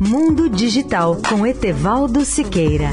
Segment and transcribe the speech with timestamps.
[0.00, 2.90] Mundo Digital com Etevaldo Siqueira.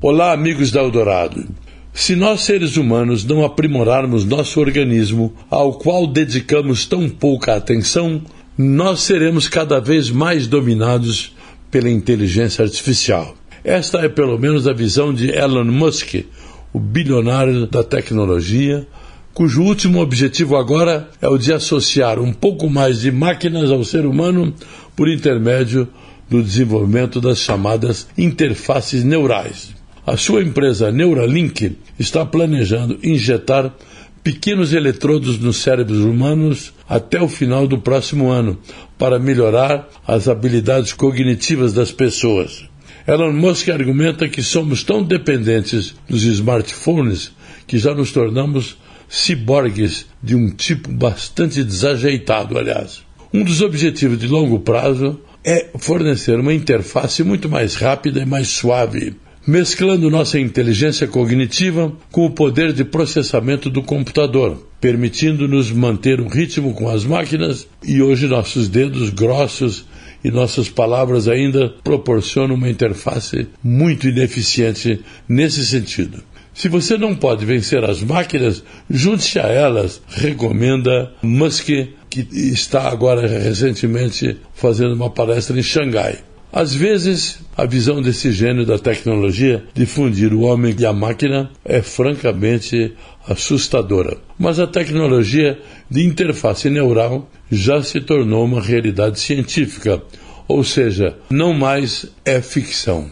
[0.00, 1.48] Olá, amigos da Eldorado.
[1.92, 8.22] Se nós seres humanos não aprimorarmos nosso organismo, ao qual dedicamos tão pouca atenção,
[8.56, 11.34] nós seremos cada vez mais dominados
[11.72, 13.34] pela inteligência artificial.
[13.64, 16.24] Esta é pelo menos a visão de Elon Musk,
[16.72, 18.86] o bilionário da tecnologia,
[19.32, 24.04] cujo último objetivo agora é o de associar um pouco mais de máquinas ao ser
[24.04, 24.52] humano
[24.96, 25.88] por intermédio
[26.28, 29.74] do desenvolvimento das chamadas interfaces neurais.
[30.06, 33.74] A sua empresa Neuralink está planejando injetar
[34.22, 38.58] pequenos eletrodos nos cérebros humanos até o final do próximo ano,
[38.98, 42.64] para melhorar as habilidades cognitivas das pessoas.
[43.08, 47.32] Elon Musk argumenta que somos tão dependentes dos smartphones
[47.66, 48.76] que já nos tornamos
[49.08, 53.02] ciborgues de um tipo bastante desajeitado, aliás.
[53.32, 58.48] Um dos objetivos de longo prazo é fornecer uma interface muito mais rápida e mais
[58.48, 59.16] suave
[59.48, 66.74] mesclando nossa inteligência cognitiva com o poder de processamento do computador, permitindo-nos manter o ritmo
[66.74, 69.86] com as máquinas e hoje nossos dedos grossos
[70.22, 76.22] e nossas palavras ainda proporcionam uma interface muito ineficiente nesse sentido.
[76.52, 81.68] Se você não pode vencer as máquinas, junte-se a elas, recomenda Musk,
[82.10, 86.18] que está agora recentemente fazendo uma palestra em Xangai.
[86.52, 91.50] Às vezes, a visão desse gênio da tecnologia de fundir o homem e a máquina
[91.64, 92.94] é francamente
[93.26, 94.16] assustadora.
[94.38, 95.58] Mas a tecnologia
[95.90, 100.02] de interface neural já se tornou uma realidade científica,
[100.46, 103.10] ou seja, não mais é ficção.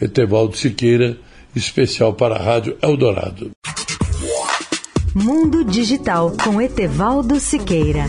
[0.00, 1.18] Etevaldo Siqueira,
[1.54, 3.50] especial para a Rádio Eldorado.
[5.14, 8.06] Mundo Digital com Etevaldo Siqueira.